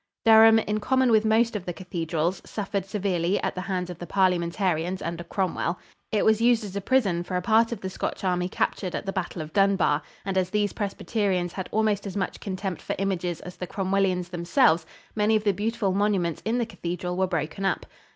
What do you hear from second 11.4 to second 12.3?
had almost as